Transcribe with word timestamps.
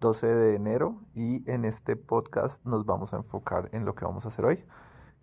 12 0.00 0.26
de 0.26 0.54
enero 0.56 1.00
y 1.14 1.48
en 1.50 1.64
este 1.64 1.96
podcast 1.96 2.64
nos 2.66 2.84
vamos 2.84 3.14
a 3.14 3.16
enfocar 3.16 3.70
en 3.72 3.84
lo 3.84 3.94
que 3.94 4.04
vamos 4.04 4.24
a 4.24 4.28
hacer 4.28 4.44
hoy, 4.44 4.64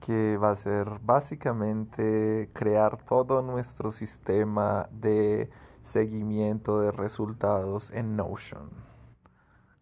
que 0.00 0.36
va 0.36 0.50
a 0.50 0.56
ser 0.56 1.00
básicamente 1.02 2.50
crear 2.52 3.02
todo 3.04 3.42
nuestro 3.42 3.90
sistema 3.90 4.88
de 4.92 5.50
seguimiento 5.82 6.80
de 6.80 6.92
resultados 6.92 7.90
en 7.90 8.16
Notion. 8.16 8.70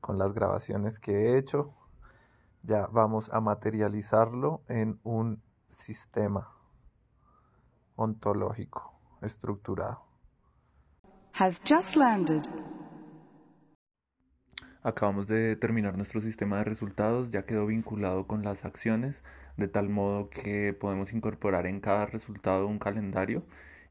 Con 0.00 0.18
las 0.18 0.32
grabaciones 0.32 0.98
que 0.98 1.12
he 1.12 1.38
hecho, 1.38 1.74
ya 2.62 2.86
vamos 2.86 3.30
a 3.32 3.40
materializarlo 3.40 4.62
en 4.68 5.00
un 5.02 5.42
sistema 5.68 6.54
ontológico 7.96 8.98
estructurado. 9.20 10.02
Has 11.34 11.60
just 11.64 11.94
landed. 11.94 12.48
Acabamos 14.82 15.26
de 15.26 15.56
terminar 15.56 15.96
nuestro 15.96 16.20
sistema 16.20 16.58
de 16.58 16.64
resultados, 16.64 17.30
ya 17.30 17.44
quedó 17.44 17.66
vinculado 17.66 18.28
con 18.28 18.44
las 18.44 18.64
acciones, 18.64 19.24
de 19.56 19.66
tal 19.66 19.88
modo 19.88 20.30
que 20.30 20.72
podemos 20.72 21.12
incorporar 21.12 21.66
en 21.66 21.80
cada 21.80 22.06
resultado 22.06 22.68
un 22.68 22.78
calendario 22.78 23.42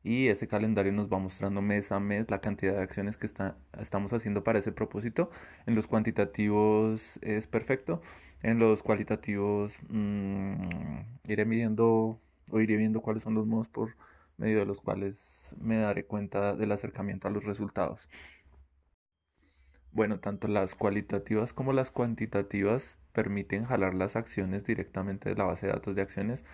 y 0.03 0.29
ese 0.29 0.47
calendario 0.47 0.93
nos 0.93 1.11
va 1.11 1.19
mostrando 1.19 1.61
mes 1.61 1.91
a 1.91 1.99
mes 1.99 2.31
la 2.31 2.39
cantidad 2.39 2.73
de 2.73 2.83
acciones 2.83 3.17
que 3.17 3.25
está, 3.25 3.57
estamos 3.77 4.13
haciendo 4.13 4.45
para 4.45 4.59
ese 4.59 4.71
propósito. 4.71 5.29
En 5.65 5.75
los 5.75 5.87
cuantitativos 5.87 7.19
es 7.21 7.47
perfecto, 7.47 8.01
en 8.41 8.57
los 8.59 8.81
cualitativos 8.81 9.77
mmm, 9.89 10.53
iré 11.27 11.43
midiendo 11.45 12.17
o 12.49 12.59
iré 12.61 12.77
viendo 12.77 13.01
cuáles 13.01 13.23
son 13.23 13.33
los 13.33 13.45
modos 13.45 13.67
por 13.67 13.97
medio 14.37 14.59
de 14.59 14.65
los 14.65 14.79
cuales 14.79 15.53
me 15.59 15.77
daré 15.77 16.05
cuenta 16.05 16.55
del 16.55 16.71
acercamiento 16.71 17.27
a 17.27 17.31
los 17.31 17.43
resultados. 17.43 18.07
Bueno, 19.97 20.19
tanto 20.19 20.47
las 20.47 20.75
cualitativas 20.75 21.53
como 21.53 21.73
las 21.73 21.89
cuantitativas 21.89 22.99
permiten 23.13 23.65
jalar 23.65 23.95
las 23.95 24.15
acciones 24.15 24.63
directamente 24.63 25.27
de 25.29 25.35
la 25.35 25.45
base 25.45 25.65
de 25.65 25.73
datos 25.73 25.95
de 25.95 26.03
acciones, 26.03 26.45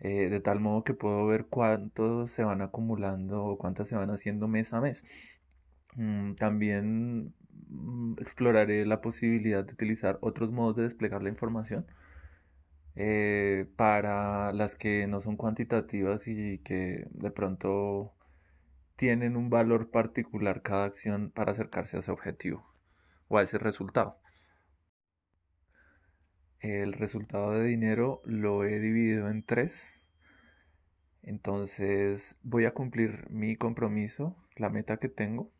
eh, 0.00 0.28
de 0.28 0.40
tal 0.40 0.58
modo 0.60 0.82
que 0.84 0.92
puedo 0.94 1.24
ver 1.26 1.46
cuántos 1.46 2.32
se 2.32 2.42
van 2.44 2.62
acumulando 2.62 3.44
o 3.44 3.58
cuántas 3.58 3.86
se 3.88 3.94
van 3.96 4.10
haciendo 4.10 4.48
mes 4.48 4.72
a 4.72 4.80
mes. 4.80 5.04
Mm, 5.96 6.34
también 6.34 7.34
mm, 7.68 8.14
exploraré 8.20 8.86
la 8.86 9.00
posibilidad 9.00 9.64
de 9.64 9.72
utilizar 9.72 10.18
otros 10.20 10.50
modos 10.50 10.76
de 10.76 10.82
desplegar 10.84 11.22
la 11.22 11.28
información 11.30 11.86
eh, 12.96 13.66
para 13.76 14.52
las 14.52 14.76
que 14.76 15.06
no 15.06 15.20
son 15.20 15.36
cuantitativas 15.36 16.26
y 16.28 16.58
que 16.58 17.06
de 17.12 17.30
pronto 17.30 18.14
tienen 18.96 19.36
un 19.36 19.50
valor 19.50 19.90
particular 19.90 20.62
cada 20.62 20.84
acción 20.84 21.30
para 21.30 21.52
acercarse 21.52 21.96
a 21.96 22.00
ese 22.00 22.12
objetivo 22.12 22.66
o 23.28 23.38
a 23.38 23.42
ese 23.42 23.58
resultado. 23.58 24.18
El 26.60 26.94
resultado 26.94 27.52
de 27.52 27.64
dinero 27.64 28.22
lo 28.24 28.64
he 28.64 28.78
dividido 28.78 29.28
en 29.28 29.44
tres. 29.44 30.00
Entonces 31.22 32.38
voy 32.42 32.64
a 32.66 32.74
cumplir 32.74 33.28
mi 33.30 33.56
compromiso, 33.56 34.36
la 34.56 34.70
meta 34.70 34.98
que 34.98 35.08
tengo, 35.08 35.50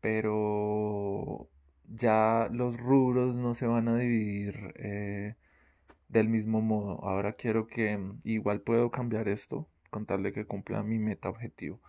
pero 0.00 1.48
ya 1.84 2.48
los 2.50 2.78
rubros 2.78 3.34
no 3.36 3.54
se 3.54 3.66
van 3.66 3.88
a 3.88 3.96
dividir 3.96 4.74
eh, 4.76 5.36
del 6.08 6.28
mismo 6.28 6.60
modo. 6.60 7.04
Ahora 7.04 7.34
quiero 7.34 7.66
que 7.66 7.98
igual 8.24 8.60
puedo 8.62 8.90
cambiar 8.90 9.28
esto 9.28 9.68
con 9.92 10.06
tal 10.06 10.22
de 10.22 10.32
que 10.32 10.46
cumpla 10.46 10.82
mi 10.82 10.98
meta 10.98 11.28
objetivo. 11.28 11.80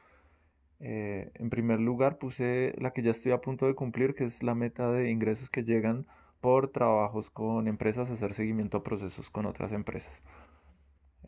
Eh, 0.80 1.32
en 1.36 1.50
primer 1.50 1.80
lugar 1.80 2.18
puse 2.18 2.76
la 2.78 2.92
que 2.92 3.02
ya 3.02 3.12
estoy 3.12 3.32
a 3.32 3.40
punto 3.42 3.66
de 3.66 3.76
cumplir, 3.76 4.14
que 4.14 4.26
es 4.26 4.44
la 4.44 4.54
meta 4.54 4.92
de 4.92 5.10
ingresos 5.10 5.50
que 5.50 5.64
llegan 5.64 6.06
por 6.42 6.70
trabajos 6.70 7.30
con 7.30 7.68
empresas, 7.70 8.12
hacer 8.12 8.34
seguimiento 8.34 8.78
a 8.78 8.84
procesos 8.84 9.30
con 9.30 9.46
otras 9.46 9.72
empresas. 9.72 10.22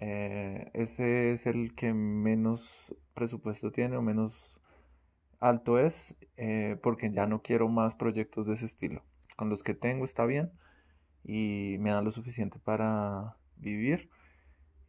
Eh, 0.01 0.69
ese 0.73 1.31
es 1.31 1.47
el 1.47 1.73
que 1.73 1.93
menos 1.93 2.93
presupuesto 3.13 3.71
tiene 3.71 3.95
o 3.95 4.01
menos 4.01 4.59
alto 5.39 5.79
es, 5.79 6.15
eh, 6.35 6.77
porque 6.83 7.11
ya 7.11 7.25
no 7.27 7.41
quiero 7.41 7.69
más 7.69 7.95
proyectos 7.95 8.47
de 8.47 8.53
ese 8.55 8.65
estilo. 8.65 9.03
Con 9.37 9.49
los 9.49 9.63
que 9.63 9.73
tengo 9.73 10.03
está 10.03 10.25
bien 10.25 10.51
y 11.23 11.77
me 11.79 11.91
da 11.91 12.01
lo 12.01 12.11
suficiente 12.11 12.59
para 12.59 13.37
vivir. 13.57 14.09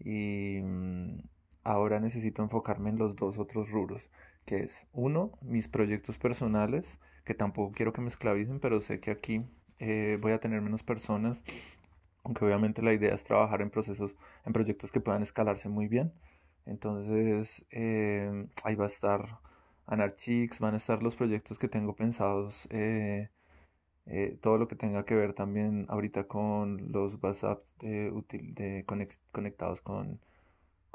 Y 0.01 0.61
mm, 0.63 1.21
ahora 1.67 2.01
necesito 2.01 2.43
enfocarme 2.43 2.91
en 2.91 2.99
los 2.99 3.17
dos 3.17 3.39
otros 3.39 3.71
rubros 3.71 4.11
que 4.47 4.63
es 4.63 4.87
uno, 4.93 5.33
mis 5.43 5.69
proyectos 5.69 6.19
personales, 6.19 6.99
que 7.25 7.35
tampoco 7.35 7.73
quiero 7.75 7.93
que 7.93 8.01
me 8.01 8.09
esclavicen, 8.09 8.61
pero 8.61 8.81
sé 8.81 9.01
que 9.01 9.11
aquí 9.11 9.45
eh, 9.81 10.19
voy 10.21 10.33
a 10.33 10.41
tener 10.41 10.63
menos 10.63 10.83
personas, 10.83 11.43
aunque 12.25 12.45
obviamente 12.45 12.81
la 12.83 12.93
idea 12.95 13.15
es 13.15 13.25
trabajar 13.25 13.61
en 13.61 13.71
procesos, 13.71 14.17
en 14.47 14.53
proyectos 14.53 14.93
que 14.93 15.01
puedan 15.01 15.23
escalarse 15.23 15.69
muy 15.69 15.89
bien. 15.89 16.13
Entonces 16.65 17.67
eh, 17.71 18.49
ahí 18.65 18.77
va 18.77 18.85
a 18.85 18.89
estar 18.89 19.41
Anarchix, 19.87 20.61
van 20.61 20.75
a 20.75 20.79
estar 20.79 21.03
los 21.03 21.17
proyectos 21.17 21.59
que 21.59 21.69
tengo 21.69 21.95
pensados, 21.97 22.69
eh, 22.71 23.29
todo 24.41 24.59
lo 24.59 24.69
que 24.69 24.77
tenga 24.77 25.05
que 25.05 25.15
ver 25.17 25.33
también 25.35 25.87
ahorita 25.89 26.25
con 26.29 26.93
los 26.93 27.21
WhatsApp 27.23 27.65
de, 27.81 28.13
de 28.31 28.85
conectados 29.33 29.83
con, 29.83 30.21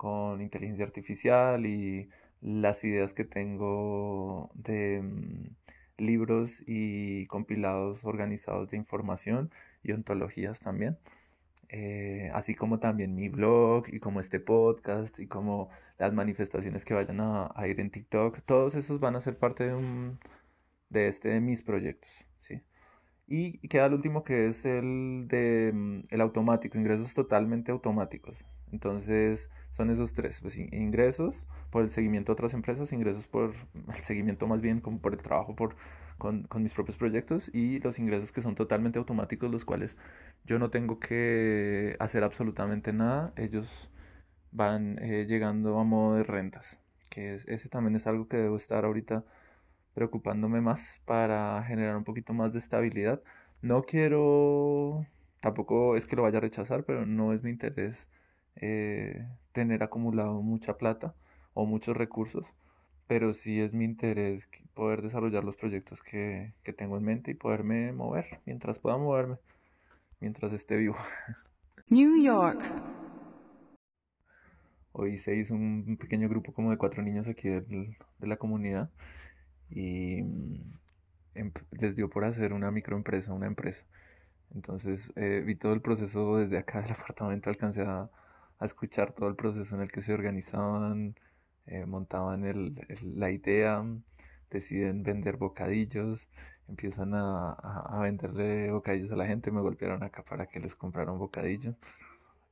con 0.01 0.41
inteligencia 0.41 0.83
artificial 0.83 1.67
y 1.67 2.09
las 2.41 2.83
ideas 2.83 3.13
que 3.13 3.23
tengo 3.23 4.49
de 4.55 4.99
mm, 5.03 6.03
libros 6.03 6.63
y 6.65 7.27
compilados 7.27 8.03
organizados 8.03 8.69
de 8.69 8.77
información 8.77 9.51
y 9.83 9.91
ontologías 9.91 10.59
también. 10.59 10.97
Eh, 11.69 12.31
así 12.33 12.55
como 12.55 12.79
también 12.79 13.15
mi 13.15 13.29
blog 13.29 13.89
y 13.93 13.99
como 13.99 14.19
este 14.19 14.39
podcast 14.39 15.19
y 15.19 15.27
como 15.27 15.69
las 15.99 16.13
manifestaciones 16.13 16.83
que 16.83 16.95
vayan 16.95 17.19
a, 17.21 17.53
ir 17.67 17.79
en 17.79 17.91
TikTok, 17.91 18.41
todos 18.45 18.73
esos 18.75 18.99
van 18.99 19.15
a 19.15 19.21
ser 19.21 19.37
parte 19.37 19.65
de, 19.67 19.75
un, 19.75 20.19
de 20.89 21.09
este 21.09 21.29
de 21.29 21.41
mis 21.41 21.61
proyectos, 21.61 22.25
¿sí? 22.41 22.61
Y 23.33 23.59
queda 23.69 23.85
el 23.85 23.93
último 23.93 24.25
que 24.25 24.47
es 24.47 24.65
el 24.65 25.25
de 25.29 25.71
mm, 25.73 25.99
el 26.09 26.19
automático, 26.19 26.77
ingresos 26.77 27.13
totalmente 27.13 27.71
automáticos. 27.71 28.43
Entonces 28.73 29.49
son 29.69 29.89
esos 29.89 30.13
tres, 30.13 30.41
pues 30.41 30.57
ingresos 30.57 31.45
por 31.69 31.83
el 31.83 31.91
seguimiento 31.91 32.33
a 32.33 32.33
otras 32.33 32.53
empresas, 32.53 32.91
ingresos 32.91 33.27
por 33.27 33.53
el 33.95 34.03
seguimiento 34.03 34.47
más 34.47 34.59
bien 34.59 34.81
como 34.81 34.99
por 34.99 35.13
el 35.13 35.19
trabajo 35.21 35.55
por, 35.55 35.77
con, 36.17 36.43
con, 36.43 36.61
mis 36.61 36.73
propios 36.73 36.97
proyectos 36.97 37.49
y 37.53 37.79
los 37.79 37.99
ingresos 37.99 38.33
que 38.33 38.41
son 38.41 38.55
totalmente 38.55 38.99
automáticos, 38.99 39.49
los 39.49 39.63
cuales 39.63 39.95
yo 40.43 40.59
no 40.59 40.69
tengo 40.69 40.99
que 40.99 41.95
hacer 41.99 42.25
absolutamente 42.25 42.91
nada, 42.91 43.31
ellos 43.37 43.89
van 44.51 44.99
eh, 45.01 45.25
llegando 45.25 45.79
a 45.79 45.85
modo 45.85 46.15
de 46.17 46.23
rentas, 46.23 46.81
que 47.09 47.33
es, 47.35 47.47
ese 47.47 47.69
también 47.69 47.95
es 47.95 48.07
algo 48.07 48.27
que 48.27 48.35
debo 48.35 48.57
estar 48.57 48.83
ahorita 48.83 49.23
preocupándome 49.93 50.61
más 50.61 51.01
para 51.05 51.63
generar 51.63 51.97
un 51.97 52.03
poquito 52.03 52.33
más 52.33 52.53
de 52.53 52.59
estabilidad. 52.59 53.21
No 53.61 53.83
quiero, 53.83 55.05
tampoco 55.41 55.95
es 55.95 56.05
que 56.05 56.15
lo 56.15 56.23
vaya 56.23 56.37
a 56.37 56.41
rechazar, 56.41 56.83
pero 56.83 57.05
no 57.05 57.33
es 57.33 57.43
mi 57.43 57.51
interés 57.51 58.09
eh, 58.55 59.27
tener 59.51 59.83
acumulado 59.83 60.41
mucha 60.41 60.77
plata 60.77 61.13
o 61.53 61.65
muchos 61.65 61.95
recursos, 61.95 62.47
pero 63.07 63.33
sí 63.33 63.59
es 63.59 63.73
mi 63.73 63.85
interés 63.85 64.49
poder 64.73 65.01
desarrollar 65.01 65.43
los 65.43 65.55
proyectos 65.55 66.01
que, 66.01 66.53
que 66.63 66.73
tengo 66.73 66.97
en 66.97 67.03
mente 67.03 67.31
y 67.31 67.35
poderme 67.35 67.91
mover 67.91 68.39
mientras 68.45 68.79
pueda 68.79 68.97
moverme, 68.97 69.37
mientras 70.19 70.53
esté 70.53 70.77
vivo. 70.77 70.95
New 71.89 72.23
York. 72.23 72.61
Hoy 74.93 75.17
se 75.17 75.35
hizo 75.35 75.53
un 75.53 75.97
pequeño 75.97 76.27
grupo 76.27 76.53
como 76.53 76.71
de 76.71 76.77
cuatro 76.77 77.01
niños 77.01 77.27
aquí 77.27 77.47
de 77.47 77.95
la 78.19 78.37
comunidad 78.37 78.89
y 79.71 80.21
mm, 80.23 80.61
em, 81.35 81.51
les 81.71 81.95
dio 81.95 82.09
por 82.09 82.25
hacer 82.25 82.53
una 82.53 82.71
microempresa, 82.71 83.33
una 83.33 83.47
empresa. 83.47 83.85
Entonces 84.53 85.13
eh, 85.15 85.43
vi 85.45 85.55
todo 85.55 85.73
el 85.73 85.81
proceso 85.81 86.37
desde 86.37 86.57
acá 86.57 86.81
del 86.81 86.91
apartamento, 86.99 87.49
alcancé 87.49 87.83
a, 87.83 88.09
escuchar 88.61 89.13
todo 89.13 89.27
el 89.27 89.35
proceso 89.35 89.75
en 89.75 89.81
el 89.81 89.91
que 89.91 90.01
se 90.03 90.13
organizaban, 90.13 91.15
eh, 91.65 91.85
montaban 91.87 92.45
el, 92.45 92.75
la 93.15 93.31
idea, 93.31 93.83
deciden 94.51 95.03
vender 95.03 95.37
bocadillos, 95.37 96.29
empiezan 96.67 97.15
a, 97.15 97.53
a, 97.53 97.99
venderle 98.01 98.71
bocadillos 98.71 99.11
a 99.11 99.15
la 99.15 99.25
gente, 99.25 99.51
me 99.51 99.61
golpearon 99.61 100.03
acá 100.03 100.23
para 100.23 100.45
que 100.47 100.59
les 100.59 100.75
comprara 100.75 101.11
un 101.11 101.17
bocadillo 101.19 101.75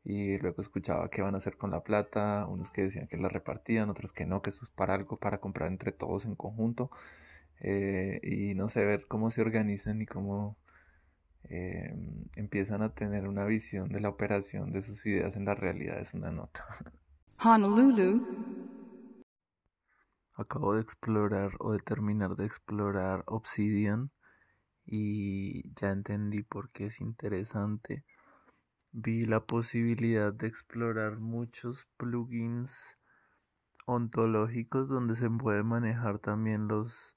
y 0.04 0.38
luego 0.38 0.62
escuchaba 0.62 1.10
qué 1.10 1.22
van 1.22 1.36
a 1.36 1.38
hacer 1.38 1.58
con 1.58 1.72
la 1.72 1.84
plata, 1.84 2.46
unos 2.48 2.72
que 2.72 2.84
decían 2.84 3.08
que 3.08 3.18
la 3.18 3.30
repartían, 3.30 3.90
otros 3.90 4.14
que 4.14 4.26
no, 4.26 4.42
que 4.42 4.50
eso 4.50 4.64
es 4.66 4.72
para 4.72 4.94
algo, 4.94 5.18
para 5.18 5.40
comprar 5.40 5.70
entre 5.70 5.92
todos 5.92 6.26
en 6.26 6.36
conjunto, 6.36 6.90
eh, 7.62 8.20
y 8.24 8.56
no 8.56 8.70
sé, 8.70 8.86
ver 8.86 9.08
cómo 9.08 9.32
se 9.32 9.42
organizan 9.42 10.02
y 10.02 10.06
cómo 10.06 10.58
eh, 11.50 11.94
empiezan 12.36 12.82
a 12.82 12.94
tener 12.94 13.28
una 13.28 13.46
visión 13.46 13.90
de 13.90 14.00
la 14.00 14.10
operación 14.10 14.72
de 14.72 14.82
sus 14.82 15.06
ideas 15.06 15.36
en 15.36 15.46
la 15.46 15.56
realidad 15.56 16.00
es 16.00 16.14
una 16.14 16.32
nota. 16.32 16.66
Honolulu. 17.44 18.22
Acabo 20.36 20.76
de 20.76 20.82
explorar 20.82 21.52
o 21.60 21.74
de 21.74 21.80
terminar 21.80 22.36
de 22.36 22.46
explorar 22.46 23.24
Obsidian 23.26 24.12
y 24.86 25.74
ya 25.76 25.92
entendí 25.92 26.44
por 26.44 26.70
qué 26.72 26.88
es 26.88 27.02
interesante. 27.02 28.06
Vi 28.92 29.26
la 29.26 29.40
posibilidad 29.46 30.34
de 30.34 30.48
explorar 30.48 31.20
muchos 31.20 31.88
plugins 31.98 32.98
ontológicos 33.86 34.90
donde 34.90 35.16
se 35.16 35.30
puede 35.30 35.64
manejar 35.64 36.20
también 36.20 36.68
los 36.68 37.16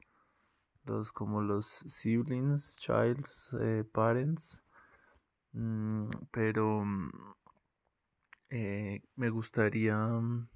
los 0.85 1.13
como 1.13 1.43
los 1.43 1.67
siblings, 1.67 2.77
childs, 2.77 3.55
eh, 3.61 3.85
parents, 3.93 4.65
mm, 5.53 6.09
pero 6.31 6.85
eh, 8.51 9.01
me 9.17 9.31
gustaría 9.31 9.97
mm, 9.97 10.49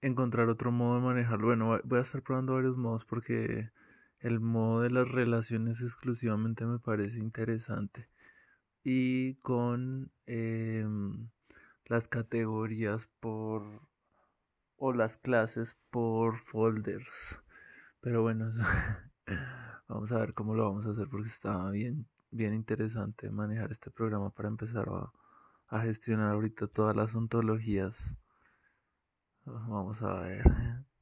encontrar 0.00 0.48
otro 0.48 0.72
modo 0.72 0.96
de 0.96 1.06
manejarlo. 1.06 1.46
Bueno, 1.48 1.80
voy 1.84 1.98
a 1.98 2.02
estar 2.02 2.22
probando 2.22 2.54
varios 2.54 2.76
modos 2.76 3.04
porque 3.04 3.70
el 4.20 4.40
modo 4.40 4.82
de 4.82 4.90
las 4.90 5.10
relaciones 5.10 5.80
exclusivamente 5.82 6.66
me 6.66 6.78
parece 6.78 7.18
interesante. 7.18 8.08
Y 8.84 9.34
con 9.36 10.10
em, 10.26 11.28
las 11.86 12.08
categorías 12.08 13.08
por 13.20 13.62
o 14.76 14.92
las 14.92 15.16
clases 15.16 15.76
por 15.90 16.38
folders. 16.38 17.38
Pero 18.00 18.22
bueno, 18.22 18.52
vamos 19.88 20.10
a 20.12 20.18
ver 20.18 20.34
cómo 20.34 20.54
lo 20.54 20.64
vamos 20.64 20.86
a 20.86 20.90
hacer 20.90 21.08
porque 21.08 21.28
está 21.28 21.70
bien, 21.70 22.06
bien 22.30 22.54
interesante 22.54 23.30
manejar 23.30 23.70
este 23.70 23.90
programa 23.90 24.30
para 24.30 24.48
empezar 24.48 24.88
a, 24.88 25.12
a 25.68 25.80
gestionar 25.82 26.32
ahorita 26.32 26.66
todas 26.66 26.96
las 26.96 27.14
ontologías. 27.14 28.16
Vamos 29.44 30.02
a 30.02 30.14
ver. 30.22 30.42